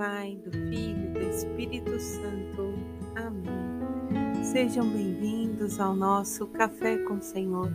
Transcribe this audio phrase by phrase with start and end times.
[0.00, 2.72] Pai, do Filho e do Espírito Santo.
[3.16, 4.42] Amém.
[4.42, 7.70] Sejam bem-vindos ao nosso Café com o Senhor.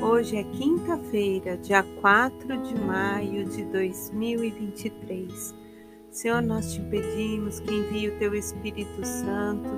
[0.00, 5.52] Hoje é quinta-feira, dia 4 de maio de 2023.
[6.12, 9.68] Senhor, nós te pedimos que envie o teu Espírito Santo,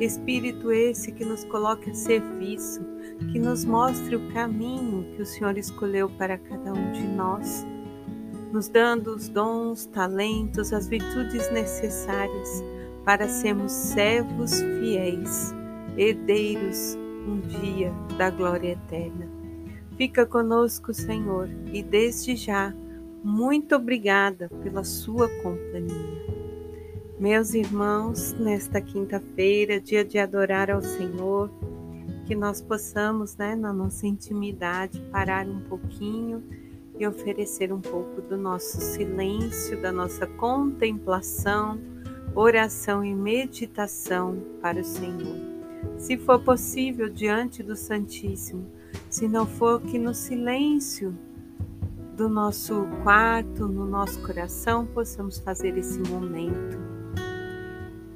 [0.00, 2.80] Espírito esse que nos coloque a serviço,
[3.32, 7.66] que nos mostre o caminho que o Senhor escolheu para cada um de nós
[8.54, 12.62] nos dando os dons, talentos, as virtudes necessárias
[13.04, 15.52] para sermos servos fiéis,
[15.96, 16.96] herdeiros
[17.26, 19.28] um dia da glória eterna.
[19.96, 22.72] Fica conosco, Senhor, e desde já,
[23.24, 26.24] muito obrigada pela sua companhia.
[27.18, 31.50] Meus irmãos, nesta quinta-feira, dia de adorar ao Senhor,
[32.24, 36.40] que nós possamos, né, na nossa intimidade, parar um pouquinho
[36.98, 41.80] e oferecer um pouco do nosso silêncio, da nossa contemplação,
[42.34, 45.36] oração e meditação para o Senhor.
[45.98, 48.66] Se for possível, diante do Santíssimo,
[49.10, 51.16] se não for que no silêncio
[52.16, 56.78] do nosso quarto, no nosso coração, possamos fazer esse momento.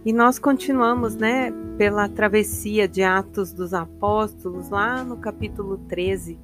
[0.04, 6.38] E nós continuamos, né, pela travessia de Atos dos Apóstolos, lá no capítulo 13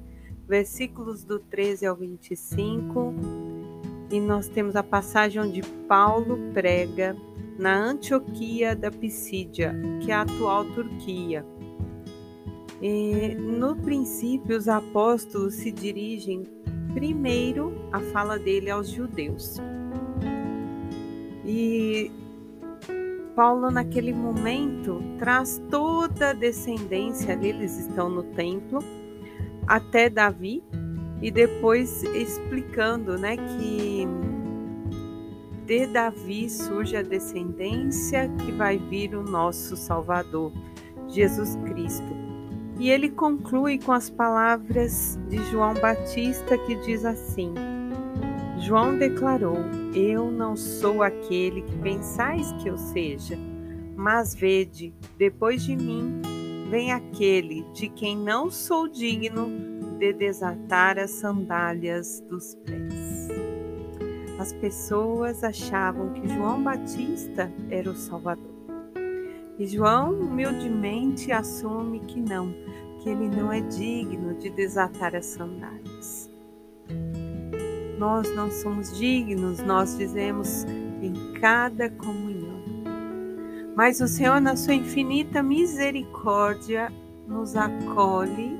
[0.47, 3.13] versículos do 13 ao 25,
[4.11, 7.15] e nós temos a passagem onde Paulo prega
[7.57, 11.45] na Antioquia da Pisídia, que é a atual Turquia.
[12.81, 16.43] E, no princípio, os apóstolos se dirigem
[16.93, 19.57] primeiro a fala dele aos judeus.
[21.45, 22.11] E
[23.35, 28.79] Paulo, naquele momento, traz toda a descendência, eles estão no templo,
[29.67, 30.63] até Davi
[31.21, 34.07] e depois explicando, né, que
[35.65, 40.51] de Davi surge a descendência que vai vir o nosso Salvador,
[41.07, 42.15] Jesus Cristo.
[42.77, 47.53] E ele conclui com as palavras de João Batista que diz assim:
[48.59, 49.57] João declarou:
[49.95, 53.37] Eu não sou aquele que pensais que eu seja,
[53.95, 56.21] mas vede, depois de mim
[56.69, 59.47] vem aquele de quem não sou digno
[59.97, 63.29] de desatar as sandálias dos pés.
[64.39, 68.53] As pessoas achavam que João Batista era o Salvador.
[69.57, 72.53] E João humildemente assume que não,
[72.99, 76.29] que ele não é digno de desatar as sandálias.
[77.97, 80.65] Nós não somos dignos, nós dizemos
[81.01, 82.44] em cada comunhão
[83.75, 86.91] mas o Senhor, na sua infinita misericórdia,
[87.27, 88.57] nos acolhe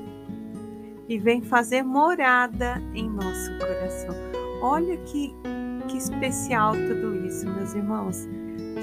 [1.08, 4.14] e vem fazer morada em nosso coração.
[4.60, 5.34] Olha que,
[5.88, 8.28] que especial tudo isso, meus irmãos.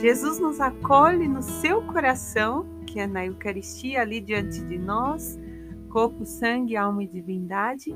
[0.02, 5.40] Jesus nos acolhe no seu coração, que é na Eucaristia, ali diante de nós,
[5.90, 7.94] corpo, sangue, alma e divindade,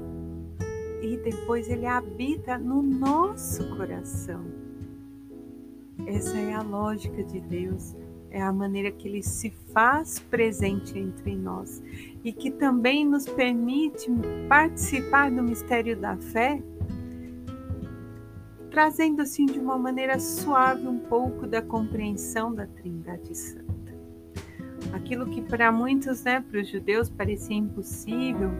[1.02, 4.46] e depois ele habita no nosso coração.
[6.06, 7.96] Essa é a lógica de Deus
[8.38, 11.82] é a maneira que ele se faz presente entre nós
[12.24, 14.12] e que também nos permite
[14.48, 16.62] participar do mistério da fé,
[18.70, 23.66] trazendo assim de uma maneira suave um pouco da compreensão da Trindade Santa.
[24.94, 28.52] Aquilo que para muitos, né, para os judeus parecia impossível,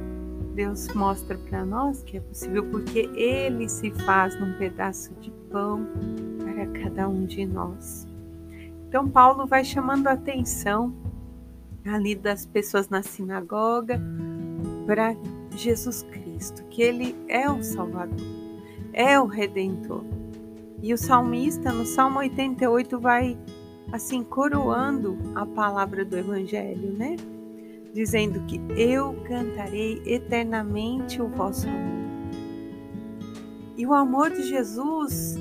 [0.56, 5.86] Deus mostra para nós que é possível porque ele se faz num pedaço de pão
[6.40, 8.08] para cada um de nós.
[8.88, 10.94] Então, Paulo vai chamando a atenção
[11.86, 14.00] ali das pessoas na sinagoga
[14.86, 15.16] para
[15.52, 18.26] Jesus Cristo, que ele é o Salvador,
[18.94, 20.04] é o Redentor.
[20.82, 23.38] E o salmista, no Salmo 88, vai
[23.92, 27.16] assim coroando a palavra do Evangelho, né?
[27.94, 31.98] Dizendo que eu cantarei eternamente o vosso amor.
[33.76, 35.36] E o amor de Jesus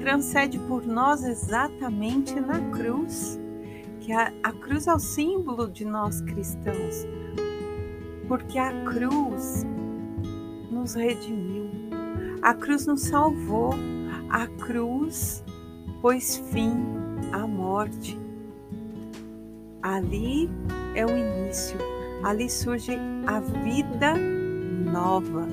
[0.00, 3.38] transcende por nós exatamente na cruz,
[4.00, 7.06] que a, a cruz é o símbolo de nós cristãos,
[8.26, 9.66] porque a cruz
[10.70, 11.68] nos redimiu,
[12.42, 13.74] a cruz nos salvou,
[14.30, 15.44] a cruz
[16.00, 16.72] pôs fim
[17.32, 18.18] à morte.
[19.82, 20.50] Ali
[20.94, 21.78] é o início,
[22.22, 22.96] ali surge
[23.26, 24.14] a vida
[24.90, 25.46] nova.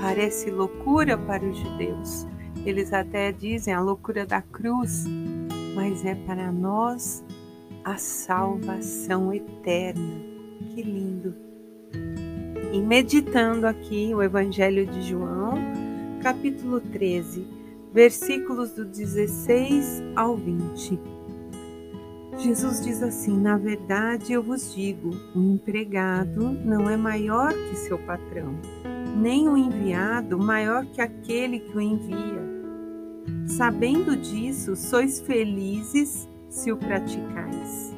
[0.00, 2.26] Parece loucura para os judeus,
[2.64, 5.04] eles até dizem a loucura da cruz,
[5.74, 7.24] mas é para nós
[7.84, 10.20] a salvação eterna.
[10.70, 11.34] Que lindo!
[12.72, 15.54] E meditando aqui o Evangelho de João,
[16.22, 17.46] capítulo 13,
[17.92, 20.98] versículos do 16 ao 20.
[22.38, 27.98] Jesus diz assim: Na verdade, eu vos digo, o empregado não é maior que seu
[27.98, 28.54] patrão,
[29.16, 32.51] nem o enviado maior que aquele que o envia.
[33.46, 37.94] Sabendo disso, sois felizes se o praticais.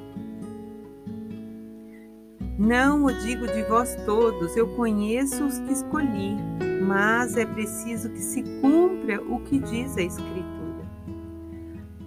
[2.58, 6.36] Não o digo de vós todos, eu conheço os que escolhi,
[6.86, 10.54] mas é preciso que se cumpra o que diz a Escritura.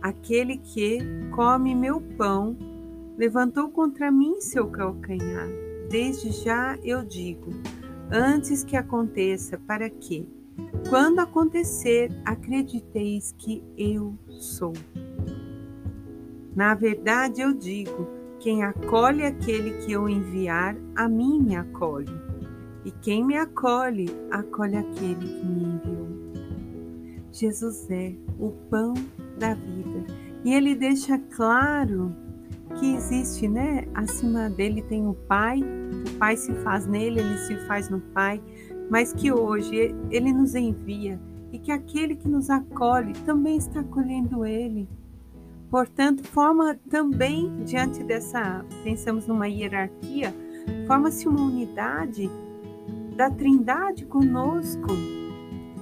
[0.02, 1.00] Aquele que
[1.36, 2.56] come meu pão
[3.18, 5.50] levantou contra mim seu calcanhar.
[5.90, 7.52] Desde já eu digo,
[8.10, 10.30] antes que aconteça, para que,
[10.90, 14.74] quando acontecer, acrediteis que eu sou.
[16.56, 18.08] Na verdade, eu digo:
[18.40, 22.28] quem acolhe aquele que eu enviar, a mim me acolhe.
[22.86, 26.08] E quem me acolhe, acolhe aquele que me enviou.
[27.32, 28.94] Jesus é o pão
[29.38, 30.06] da vida.
[30.46, 32.16] E ele deixa claro
[32.80, 33.86] que existe, né?
[33.94, 38.42] Acima dele tem o Pai, o Pai se faz nele, ele se faz no Pai,
[38.90, 41.20] mas que hoje ele nos envia
[41.52, 44.88] e que aquele que nos acolhe também está acolhendo ele.
[45.70, 50.34] Portanto, forma também, diante dessa, pensamos numa hierarquia,
[50.88, 52.30] forma-se uma unidade
[53.16, 54.88] da Trindade conosco.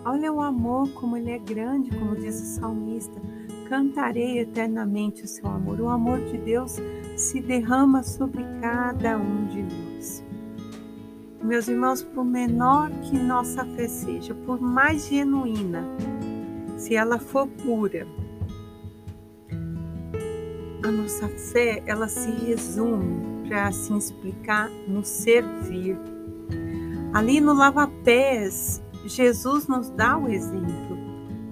[0.04, 3.22] Olha o amor, como ele é grande, como diz o salmista.
[3.70, 5.80] Cantarei eternamente o seu amor.
[5.82, 6.78] O amor de Deus
[7.16, 10.24] se derrama sobre cada um de nós.
[11.46, 15.86] Meus irmãos, por menor que nossa fé seja, por mais genuína,
[16.76, 18.08] se ela for pura,
[20.84, 26.00] a nossa fé ela se resume para se assim explicar no servir.
[27.14, 30.98] Ali no lava-pés, Jesus nos dá o exemplo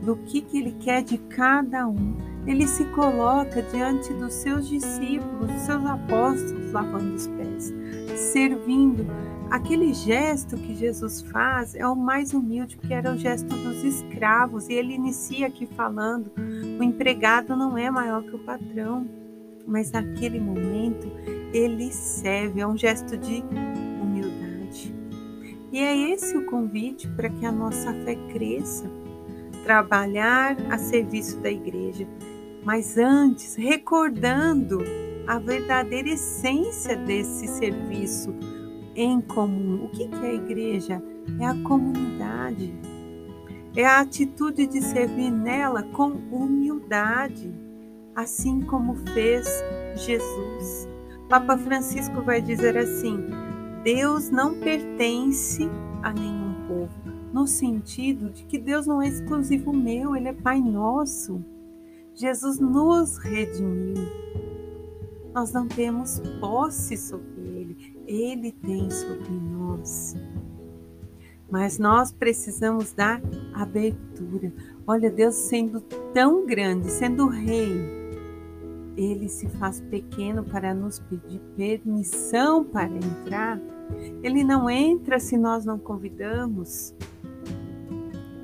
[0.01, 2.18] do que, que ele quer de cada um.
[2.48, 7.72] Ele se coloca diante dos seus discípulos, dos seus apóstolos, lavando os pés,
[8.16, 9.06] servindo.
[9.53, 14.67] Aquele gesto que Jesus faz é o mais humilde, porque era o gesto dos escravos.
[14.67, 16.31] E ele inicia aqui falando:
[16.79, 19.07] o empregado não é maior que o patrão
[19.65, 21.11] mas naquele momento
[21.53, 23.44] ele serve, é um gesto de
[24.01, 24.94] humildade.
[25.71, 28.89] E é esse o convite para que a nossa fé cresça,
[29.63, 32.07] trabalhar a serviço da igreja,
[32.63, 34.83] mas antes recordando
[35.25, 38.35] a verdadeira essência desse serviço
[38.95, 39.86] em comum.
[39.86, 41.04] O que é a igreja?
[41.40, 42.74] É a comunidade.
[43.75, 47.63] É a atitude de servir nela com humildade
[48.16, 49.48] assim como fez
[49.95, 50.88] Jesus.
[51.30, 53.18] Papa Francisco vai dizer assim:
[53.84, 55.69] Deus não pertence
[56.01, 60.60] a nenhum povo, no sentido de que Deus não é exclusivo meu, ele é Pai
[60.60, 61.44] nosso.
[62.16, 64.06] Jesus nos redimiu.
[65.34, 67.32] Nós não temos posse sobre
[68.07, 70.15] ele, tem sobre nós.
[71.50, 73.21] Mas nós precisamos dar
[73.53, 74.51] abertura.
[74.88, 75.81] Olha, Deus sendo
[76.13, 78.03] tão grande, sendo rei,
[78.97, 83.59] ele se faz pequeno para nos pedir permissão para entrar.
[84.21, 86.95] Ele não entra se nós não convidamos.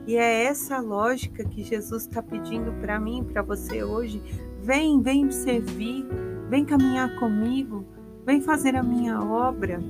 [0.08, 4.22] E é essa lógica que Jesus está pedindo para mim, para você hoje.
[4.62, 6.06] Vem, vem servir,
[6.50, 7.86] vem caminhar comigo,
[8.30, 9.82] vem fazer a minha obra,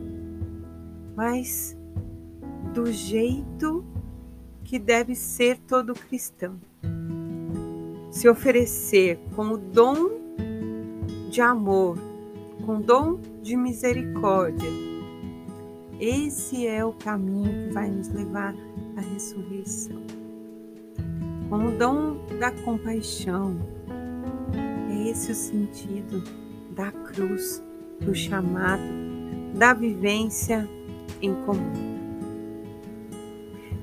[1.14, 1.78] mas
[2.74, 3.84] do jeito
[4.64, 6.56] que deve ser todo cristão.
[8.10, 10.10] Se oferecer como dom
[11.30, 11.98] de amor,
[12.66, 14.70] com dom de misericórdia.
[16.00, 18.56] Esse é o caminho que vai nos levar
[18.96, 20.02] à ressurreição.
[21.50, 23.58] Com o dom da compaixão,
[24.90, 26.24] é esse o sentido
[26.74, 27.62] da cruz,
[28.02, 28.82] do chamado,
[29.56, 30.68] da vivência
[31.22, 32.00] em comum.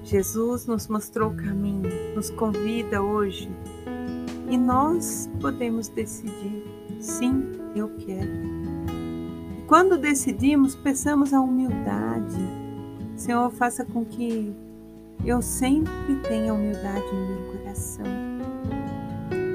[0.05, 3.51] Jesus nos mostrou o caminho, nos convida hoje
[4.49, 8.31] e nós podemos decidir Sim, eu quero.
[9.67, 12.37] Quando decidimos, peçamos a humildade.
[13.17, 14.55] Senhor, faça com que
[15.25, 18.07] eu sempre tenha humildade em meu coração.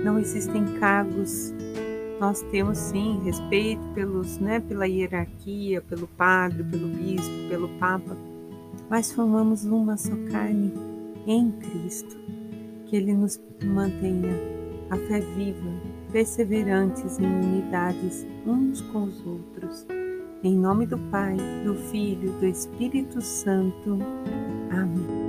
[0.03, 1.53] Não existem cargos.
[2.21, 8.15] Nós temos sim respeito pelos, né, pela hierarquia, pelo padre, pelo bispo, pelo papa,
[8.87, 10.71] mas formamos uma só carne
[11.25, 12.15] em Cristo.
[12.85, 14.39] Que Ele nos mantenha
[14.91, 15.71] a fé viva,
[16.11, 19.87] perseverantes em unidades uns com os outros.
[20.43, 23.97] Em nome do Pai, do Filho do Espírito Santo.
[24.69, 25.20] Amém.